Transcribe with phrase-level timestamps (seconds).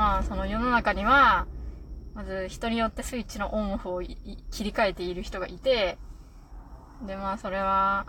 [0.00, 1.46] まあ、その世の中には、
[2.14, 5.98] まず人によってスイッチのオンオフを切り替えている人がいて、
[7.06, 8.06] で、まあそれは、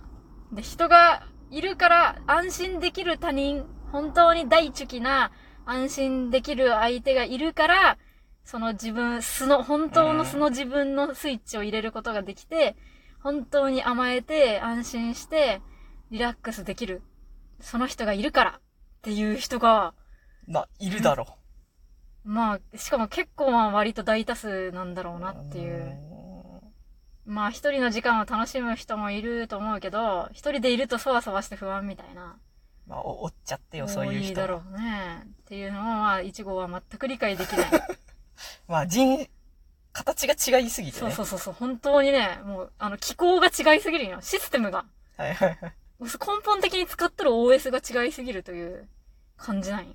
[0.53, 5.33] で、人がいるから安心できる他人、本当に大チュキな
[5.65, 7.97] 安心できる相手がいるから、
[8.45, 12.77] その自分、素の、本当の素の自分のスイッチを入れることができて、
[13.19, 15.61] 本当に甘えて安心して
[16.09, 17.01] リラックスできる。
[17.59, 18.61] その人がいるからっ
[19.01, 19.93] ていう人が、
[20.47, 21.40] まあ、いるだろ
[22.23, 25.19] まあ、しかも結構まあ割と大多数なんだろうう。
[25.19, 25.97] なっていう。
[27.25, 32.37] うまあ一人の時間を楽しむ人もいると思うけど、一人でいるとそわそわして不安みたいな。
[32.87, 34.29] まあ、お、おっちゃってよ、そういう人。
[34.29, 35.23] 多いだろうね。
[35.25, 37.71] っていうのもまあ、一号は全く理解できない。
[38.67, 39.27] まあ、人、
[39.93, 41.01] 形が違いすぎてね。
[41.01, 44.19] そうそうそうそう、本当にね、もう、あの、機構が違いすぎるよ。
[44.21, 44.85] システムが。
[45.17, 45.73] はいはいはい。
[46.01, 46.07] 根
[46.43, 48.87] 本的に使ってる OS が違いすぎるという
[49.37, 49.93] 感じなんよ。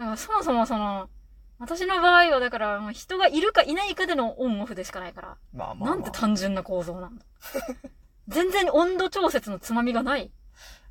[0.00, 1.10] だからそもそもその、
[1.58, 5.36] 私の場合はだからもう人がいるかいないかでのオンオフでしかないから。
[5.52, 5.90] まあまあ、まあ。
[5.90, 7.24] なんて単純な構造なんだ。
[8.28, 10.30] 全然温度調節のつまみがない。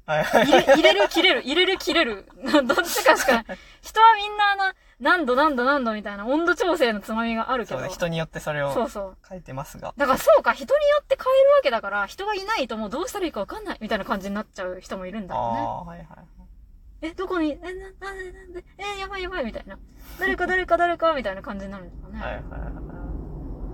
[0.06, 2.28] 入れ、る切れる、入れる切れる。
[2.66, 3.46] どっちかしかない。
[3.82, 7.80] 人はみんなあの、何度何度何度みたいな温度調整のつまみがあるけど。
[7.80, 9.18] そうだ、人によってそれをそうそう。
[9.28, 9.96] 書いてますが。
[9.98, 15.60] だからそうか、人によって変えるわけだから、人がいないともうどうしたらいいかわかんないみたいな感じになっちゃう人もいるんだあろうね。
[15.60, 16.39] あー、はいはい。
[17.02, 19.78] え、どこに、え、な、なんで、なんで、え、やばいやばいみたいな。
[20.20, 22.20] 誰か誰か誰かみたいな感じになるんですかね。
[22.20, 22.90] はいはいはい。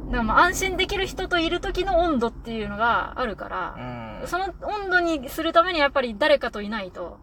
[0.06, 4.28] だからまあ安心できる人といる時の温度っていうのがあるから、うん。
[4.28, 7.18] その温度にするためにやっぱり誰かといないと。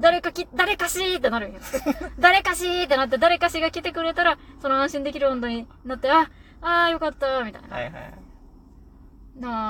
[0.00, 1.60] 誰かき、誰かしーってなるんよ。
[2.18, 6.30] 誰かしーってなって、誰かしが来てくれたら、その安心できる温度になって、あ、
[6.62, 7.76] あーよかった、みたいな。
[7.76, 8.14] はいはい。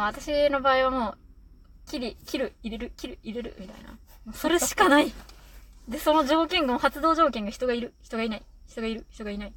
[0.04, 1.18] 私の場合はもう、
[1.92, 4.32] 切り、切る、入れる、切る、入れる、みたいな。
[4.32, 5.12] それしかない。
[5.88, 9.52] で、その条件が、発動条件が人がいる、人がいない、人がいる、人がいない。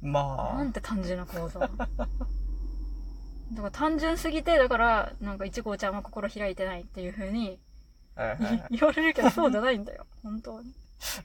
[0.00, 1.60] まあなん、て単純な構造。
[1.60, 1.76] だか
[3.62, 7.58] ら単純すぎて、だから、なんか一号ちゃんは心開いてないっていう風に
[8.14, 10.06] はいはいはい言われるけど、そうじゃないんだよ。
[10.22, 10.72] 本当に。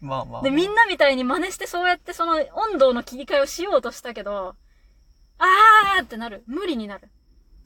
[0.02, 0.41] まあまあ。
[0.41, 4.56] で、みんなみたいに真似してそうやってその温度の切り替えをしようとしたけど、
[5.38, 6.44] あーってなる。
[6.47, 7.09] 無理になる。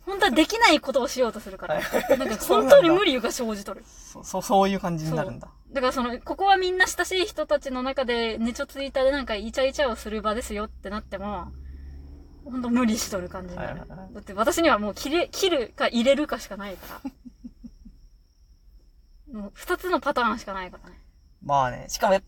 [0.05, 1.79] 本当はできないことをしようとするから。
[2.17, 3.83] なんか本当に無理が生じとる。
[3.85, 5.49] そ、そ、そういう感じになるんだ。
[5.71, 11.51] だからその、ここはみんな親しい人たちの中で、ねちょついたでなんかイチャイチャをする場ですよってなっても、
[12.45, 13.81] ほんと無理しとる感じになる。
[13.87, 17.01] だって私にはもう切れ、切るか入れるかしかないか
[19.33, 19.33] ら。
[19.41, 21.01] もう二つのパターンしかないからね。
[21.41, 22.23] まあね、しかもやっ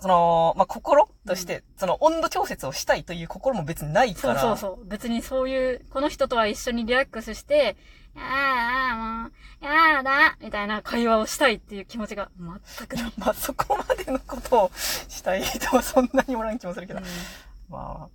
[0.00, 4.40] その、まあ、心として、その温度調節をしたいという心も別にないから。
[4.40, 4.86] そうそうそう。
[4.86, 7.76] 別にそういう、この人とは一緒にリラックスして、
[8.14, 9.32] やーもう、
[9.64, 13.12] やーだみたいな会話をしたいっていう気持ちが全くない。
[13.16, 17.00] まあ、そこまでのことをしたい人はそんなにおらん気もするけど。
[17.00, 17.02] う
[17.68, 18.08] ま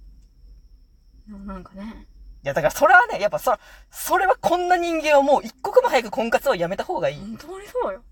[1.27, 1.29] あ。
[1.29, 2.07] ん、でもなんかね、
[2.43, 3.55] いや、だからそれはね、やっぱそ、
[3.89, 7.19] それはこんな人間はもう一刻も早く婚活をやめた方がいい。
[7.19, 8.03] 本当にそうよ。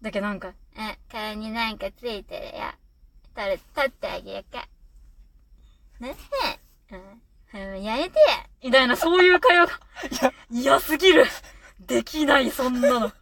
[0.00, 2.52] だけどなんか、え、顔になんかついてるよ。
[3.34, 4.66] 取れ、取ってあげるか。
[6.00, 6.14] ね
[6.90, 8.46] え、うん、うんやめてや。
[8.62, 9.72] みたいな、そういう会話が、
[10.50, 11.26] 嫌すぎる。
[11.86, 13.12] できない、そんなの。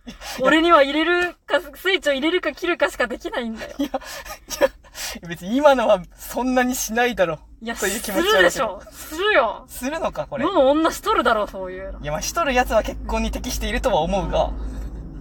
[0.41, 3.75] 俺には入れるか、スイッチを入れるか切るかしかできないんだよ。
[3.79, 3.93] いや、い
[5.23, 7.39] や、別に今のはそんなにしないだろ。
[7.63, 8.83] いや、というす気持ちはあるでしょ。
[8.91, 9.65] するよ。
[9.69, 10.45] するのか、これ。
[10.45, 12.05] どの女しとるだろう、そういうのい。
[12.05, 14.53] や、まあ、しとる奴は結婚に適しているとは思うが。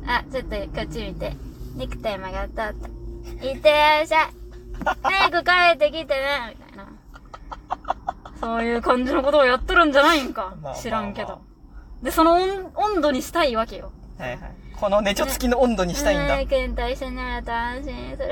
[0.05, 1.33] あ、ちょっとこっち見て。
[1.75, 2.69] ネクタイ曲がった。
[3.45, 4.38] いってらっしゃい。
[5.01, 6.87] 早く帰ってきてね、みたいな。
[8.39, 11.41] そういう感じのことをやっとるんじゃないんか知らんけど。
[12.01, 13.91] で、その温温度にしたいわけよ。
[14.17, 14.39] はいはい。
[14.79, 16.33] このネチョ付きの温度にしたいんだ。
[16.33, 18.29] はい君と一緒になると安心する。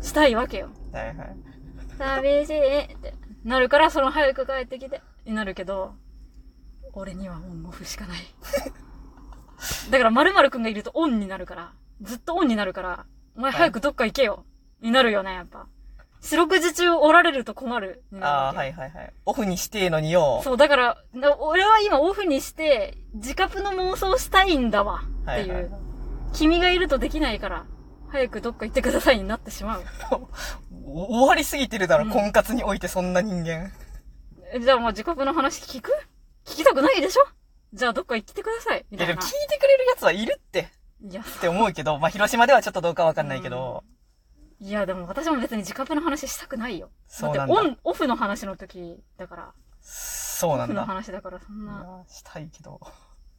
[0.00, 0.70] したいわけよ。
[0.92, 1.16] はい。
[1.98, 3.14] 寂しいって
[3.44, 5.94] なるから、その早く帰ってきて、になるけど、
[6.92, 8.18] 俺にはオンオフしかない。
[9.90, 11.72] だから、〇〇くんがいるとオンになるから、
[12.02, 14.44] ずっとオンになるから、お前早くどっか行けよ。
[14.80, 15.66] になるよね、やっぱ。
[16.26, 18.02] 四六時中おられると困る。
[18.20, 19.12] ああ、はいはいはい。
[19.24, 20.40] オフにしてえのによ。
[20.44, 25.02] そう、だから、な俺は今オフにして、自覚の妄想したいんだわ。
[25.22, 25.52] っていう。
[25.52, 25.70] はいはい
[26.32, 27.64] 君がいるとできないから、
[28.08, 29.84] 早くどっか行ってくださいになってしまう。
[30.84, 33.70] お終わりすぎてるだろ、うん婚活においてそんな人間。
[34.52, 35.92] えじゃあもう自覚の話聞く？
[36.44, 37.22] 聞きたくないでしょ？
[37.72, 38.84] じゃあどっか行ってください。
[38.90, 39.22] みいや、たいな。
[39.22, 40.68] でも聞いてくれる奴はいるって、
[41.00, 43.82] いや、って思うけど、まあ、広島ではちょっとどうかわかんないけど、
[44.60, 46.90] いやでも私も別に自覚の話したくないよ。
[47.06, 49.42] そうなんだってオン、オフの話の時だから。
[49.42, 50.84] オフのそうなんだ。
[50.86, 52.04] 話だからそんな。
[52.08, 52.80] したいけど。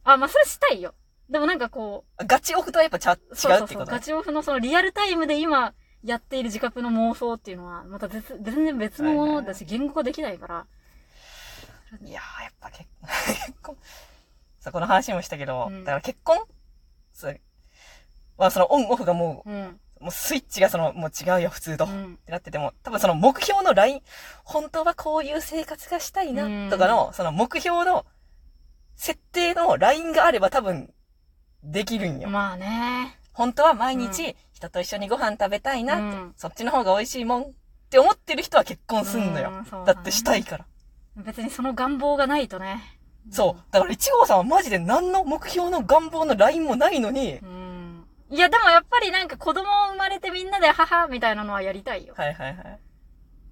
[0.04, 0.94] あ、まあそれしたいよ。
[1.28, 3.98] でもなんかこガチオフとはやっぱちゃう、そうそうそう、違うってことね。
[3.98, 5.74] ガチオフのそのリアルタイムで今、
[6.04, 10.66] やっている自覚の妄想っていうのは、また別全然別のものだし、言語化できないから。
[12.02, 12.88] いやー、やっぱ結
[13.46, 13.76] 結婚、
[14.60, 16.38] そう、この話もしたけど、うんだから結婚？
[17.12, 17.40] そう。
[18.38, 19.80] まあそのオンオフがもうん。
[20.00, 21.84] う、もうスイッチがその、もう違うよ、普通と。
[21.84, 22.16] っうん。
[22.24, 24.02] てなってても、多分その目標のライン、
[24.44, 28.06] 本当はこういう生活がしたいな、とかの、その目標の、
[28.96, 30.92] 設定のラインがあれば多分、
[31.62, 32.28] できるんよ。
[32.28, 33.18] まあね。
[33.32, 37.46] 本当は毎う日、人と一緒にご飯食べたいなそっちの方が美味しいもんっ
[37.88, 39.50] て思ってる人は結婚すんのよ。
[39.50, 40.66] だねだってしたいから。
[41.16, 42.98] 別にその願望がないとね。
[43.30, 43.64] そう。
[43.72, 47.57] だから一号さんはマジで何の目標の願望のラインもないのに、うん。
[48.30, 52.14] いや、でもやっぱりなんか子供生まれてみんなで母みたいなのはやりたいよ。
[52.16, 52.80] はいはいはい。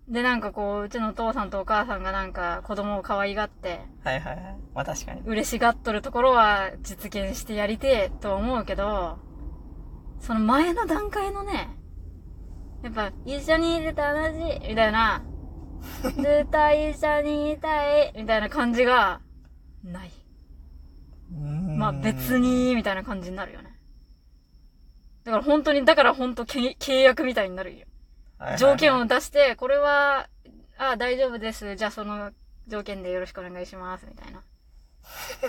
[0.08, 4.56] で、なんかこう、うちのお父さんとお母さんがなんか子供を可愛がって、はいはいはい。
[4.74, 5.22] まあ確かに。
[5.24, 9.18] 嬉しがっとるところは実現してやりてえとは思うけど、
[10.20, 11.70] その前の段階のね、
[12.82, 15.22] やっぱ、一緒にいると楽しい、みたいな、
[16.02, 19.20] ずっと一緒にいたい、みたいな感じが、
[19.82, 20.12] ない。
[21.76, 22.38] まあ別。
[22.38, 23.65] に、みたいな感じになるよね。
[25.26, 27.86] だから本当に、だから本当け契約みたいになるよ。
[28.58, 30.28] 条件を出して、これは、
[30.78, 31.74] あ大丈夫です。
[31.74, 32.30] じゃあその
[32.68, 34.06] 条件でよろしくお願いします。
[34.06, 34.40] みたいな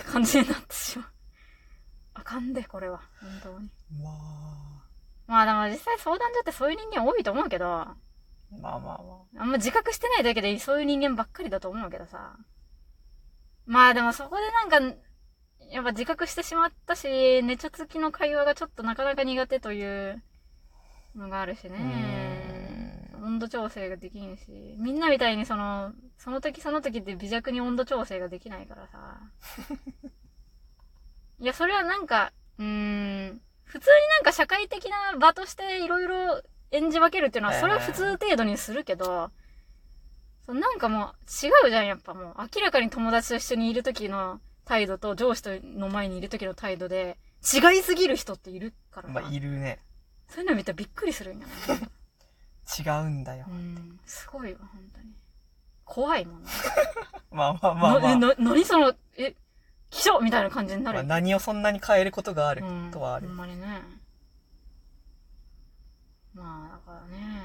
[0.02, 1.08] 感じになってしまう。
[2.14, 3.02] あかんで、これは。
[3.20, 3.70] 本当に。
[4.02, 4.10] ま
[5.28, 7.96] まあでも実際相談所ってそういう人間多いと思うけど、あ、
[8.60, 9.02] まあまあ
[9.36, 12.36] まあんま自覚してないだけでそういう人間ばっかりだと思うけどさ。
[13.64, 14.98] まあでもそこでなんか、
[15.70, 20.22] やっぱ自覚してしまったし、寝ちゃつきの会話がちょっとなかなか苦手という
[21.14, 23.08] のがあるしね。
[23.22, 29.20] 温度調整ができんし、みんなみたいにその、その時その時って微弱に温度調整ができないからさ。
[31.40, 32.64] いや、それはなんか、うー
[33.32, 39.30] ん、普通になんか社会的な場としていろいろ演じ分けるっていうのは、それは普通程度にするけど、
[40.46, 42.34] なんかもう違うじゃん、やっぱもう。
[42.38, 49.78] 明らかに友達と一緒にいる時の態度と上司との前にいる時の態度で、違いすぎる人っているからまあいるね。
[50.28, 51.52] そういうの見たらびっくりするんよね。
[52.78, 53.52] 違うんだよう。
[53.54, 55.06] ん、すごいわ、本当に。
[55.86, 56.50] 怖いもんね。
[57.32, 58.00] まあまあまあまあ。
[58.00, 59.34] なえ、な、何その、え、
[59.88, 60.96] 気象みたいな感じになる？
[60.96, 61.08] まあよ。
[61.08, 63.32] 何をそんなに変えることがあるうんとはあるほ。
[63.32, 63.80] んまにね。
[66.34, 67.42] まあ、だからね。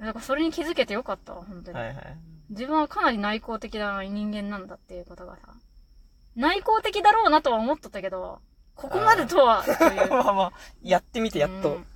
[0.00, 1.78] だからそれに気づけてよかったわ、本当に。
[1.78, 2.18] はいはい。
[2.50, 5.54] 自分はかなり内向的な人間なんだっていうことがさ。
[6.36, 8.40] 内向的だろうなとは思っとったけど、
[8.74, 10.10] ここまでとは、という。
[10.10, 10.52] まあまあ、
[10.82, 11.86] やってみてやっとっうん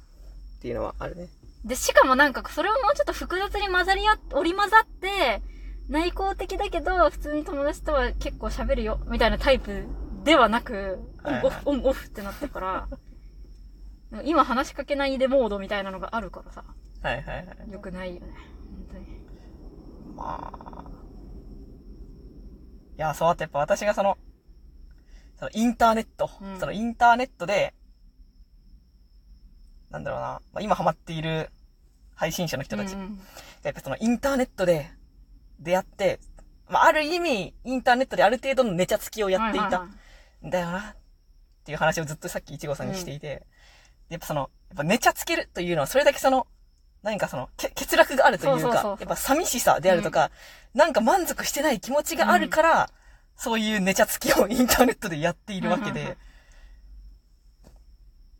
[0.60, 1.28] ていうのはあるね。
[1.64, 5.42] で、しかもなんか、それをもうちょっと複雑に混ざり合っ、織り混ざって、
[5.88, 9.86] 内向的だけど、普通に友達とは結構喋るよ、みたいなタイプ
[10.24, 12.88] ではなく、オンオフ、オンオフってなったから、
[14.24, 16.64] 今話しかけないでモードみたいなのがあるからさ、
[17.02, 17.72] はいはいはい。
[17.72, 18.34] よくないよね。
[18.86, 19.20] 本当に。
[20.14, 20.84] まあ。
[22.96, 24.18] いや、そうあってやっぱ私がその、
[25.38, 26.58] そのインターネット、うん。
[26.58, 27.74] そのインターネットで、
[29.90, 31.50] なんだろうな、まあ、今ハマっている
[32.14, 33.20] 配信者の人たち、うんうん。
[33.62, 34.90] やっぱそのインターネットで
[35.60, 36.18] 出会って、
[36.68, 39.90] まあ、ある意味、インターネットである程度のネチャつきをやっていたん
[40.42, 40.96] だよな、っ
[41.64, 43.46] ていう話をずっとさっきいちごさんにしていて、
[44.08, 46.46] でやっぱその、やっぱネチャつけるというのは、それだけその、
[47.02, 50.30] 何かその、け欠落があるというかやっぱ寂しさであるとか、
[50.74, 52.90] なんか満足してない気持ちがあるから、
[53.38, 56.18] そういうネチャつきをインターネットでやっているわけで、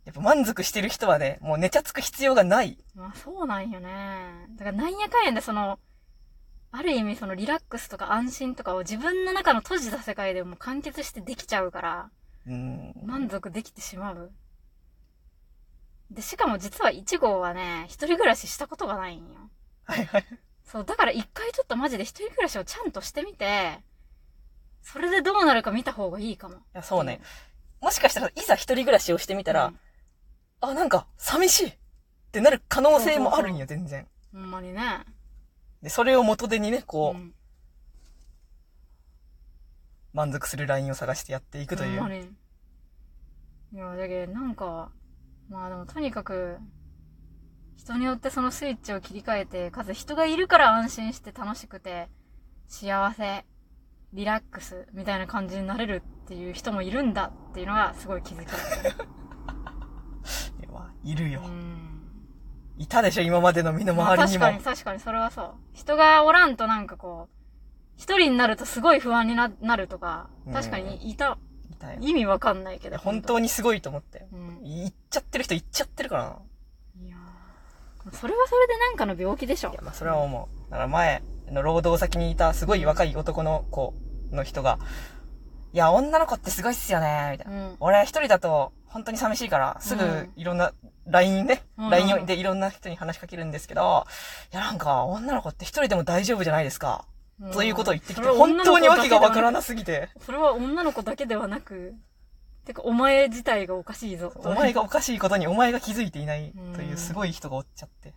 [0.03, 2.77] やっぱ満足してる人はね、もうネチャつく必要がない。
[2.95, 4.45] まあそうなんよね。
[4.57, 5.79] だからなんやかんやでその、
[6.71, 12.09] ある意味そのリラックスとか安心とかを自分の中の閉じた世界でもう完結してできちゃうから、
[12.45, 12.93] うん。
[13.05, 14.31] 満足できてしまう。
[16.11, 19.49] で、しかも実は1号はね、一人暮らししたことがないんよ。
[19.85, 20.25] はいはい。
[20.65, 23.79] そう、だから一回ちょっとマジで一人暮らしをちゃんとしてみて、
[24.81, 26.55] それでどうなるか見た方がいいかも。
[26.55, 27.21] いや、そうね。
[27.81, 29.79] もしかしたら、いざ一人暮らしをしてみたら、うん
[30.61, 31.77] あ、なんか、寂しいっ
[32.31, 34.07] てなる可能性もあるんよ、全然。
[34.33, 35.05] ほんまにね。
[35.81, 37.33] で、それを元手にね、こう、ん
[40.11, 41.99] 満足するラインを探してやっていくという。
[41.99, 42.21] ほんまに。
[43.73, 44.91] いや、だけどなんか、
[45.49, 46.57] まあでもとにかく、
[47.77, 52.09] 人によってそのスイッチを切り替えて、かつ人がいるから安心して楽しくて、
[52.67, 53.45] 幸せ、
[54.13, 58.95] リラックス、みたいな感じになれるっていう人もいるんだっていうのがすごい気づきだったね。
[60.59, 61.47] いやまあいるよう。
[61.47, 61.99] ん。
[62.77, 64.45] いたでしょ、今までの身のまあ回りにも。
[64.45, 65.53] 確かに確かにそれはそう。
[65.73, 67.35] 人がおらんとなんかこう、
[67.97, 71.37] 一人になるとすごい不安にななるとか、確かにいた、
[71.69, 71.99] いたよ。
[72.01, 72.91] 意味わかんないけど。
[72.91, 74.27] いや本当にすごいと思ったよ。
[74.31, 74.63] うん。
[74.63, 76.39] 言っちゃってる人言っちゃってるからな。
[77.05, 77.17] いや
[78.13, 79.81] それはそれでなんかの病気でしょいや、。
[79.81, 80.71] まあそれは思う。
[80.71, 83.93] だから前の労働先にいたすごい若い男の子
[84.31, 84.79] の人が、
[85.73, 87.67] いや、女の子ってすごいっすよね、みたいな。
[87.67, 87.75] うん。
[87.79, 90.73] 俺一人だと本当に寂しいから、すぐうんいろんな
[91.05, 94.05] LINE ね、うん LINE でいろんな人に話しかけるんですけど、
[94.51, 97.05] いやなんか女の子って一人でも大丈夫じゃないですか。
[97.39, 101.93] うんということを言ってきて、本当にわけがわからだなすぎて、それは女の子だけではなく、
[102.65, 104.33] てか、お前自体がおかしいぞ。
[104.35, 108.13] お前がおかしいことにお前が気づいていないといううんすごい人がおっちゃって。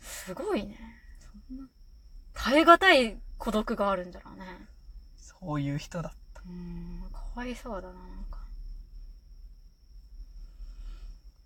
[0.00, 0.78] すごいね。
[1.18, 1.68] そんな、
[2.40, 4.44] 耐え難い孤独があるんじゃろうね。
[5.16, 6.40] そういう人だった。
[6.42, 8.38] うーん、かわいそうだな、なんか。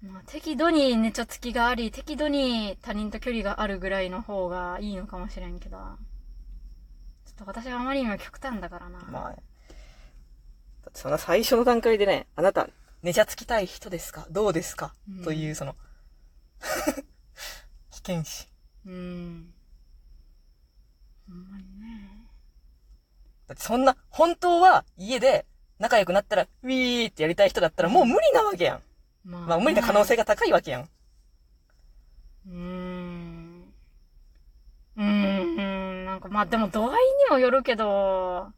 [0.03, 5.85] まあ、適度に寝ちゃつきがあり、適度に他人と距離があるぐらいの方がいいのかもしれんけど、ちょ
[7.33, 8.99] っと私はあまりにも極端だからな。
[9.11, 9.39] まあ
[10.95, 12.69] その最初の段階でね、あなた、
[13.03, 14.27] 寝ちゃつきたい人ですか？
[14.31, 15.75] どうですか、うんという、その、
[17.91, 18.47] 危険視。
[18.87, 19.55] うーん。
[21.33, 22.27] ほんまにね。
[23.49, 25.47] だってそんな、本当は家で
[25.79, 28.81] 仲良くなったら、ウィーってやりたい人だったらもう無理なわけやん。
[29.25, 30.83] ままあ無理な可能性が高いわけやん。
[30.83, 33.73] うーん。
[34.97, 36.05] うーん。
[36.05, 36.97] なんかまあでも度合いに
[37.31, 38.53] もよるけど、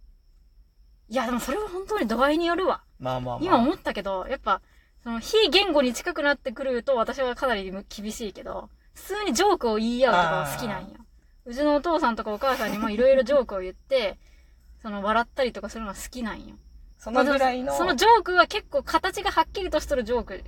[1.09, 2.83] いやでもそれは本当に度合いによるわ。
[2.99, 3.47] まあまあまあ。
[3.47, 4.61] 今思ったけど、やっぱ、
[5.03, 11.04] その非言語に近くなってくると私はかなり厳しいけど、普通にジョークを言い合うとかは好きなんよ。
[11.47, 14.19] うちのお父さんとかお母さんにもいろいろジョークを言って、
[14.83, 16.57] その笑ったりとかするのが好きなんよ。
[16.99, 20.45] そのぐらいの、まあそのジョークは結構形がはっきりとしとるジョーク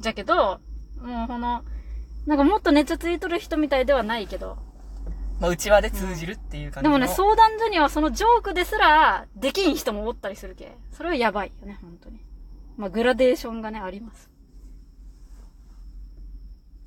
[0.00, 0.60] じゃけど、
[1.00, 1.64] もうこの、
[2.26, 4.58] なんかもっと熱ついとる人みたいではないけど。
[5.40, 6.98] まあ内輪で通じるっていう感じの。
[6.98, 10.76] でもね、相談所にはそのジョークですら、できん人もおったりするけ。
[10.92, 12.20] それはやばいよね、本当に。
[12.76, 14.31] まあ、グラデーションがね、あります。